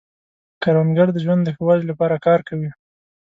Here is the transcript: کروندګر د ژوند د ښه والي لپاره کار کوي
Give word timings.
کروندګر 0.63 1.07
د 1.13 1.17
ژوند 1.25 1.41
د 1.45 1.49
ښه 1.55 1.63
والي 1.67 1.85
لپاره 1.91 2.15
کار 2.25 2.39
کوي 2.47 2.69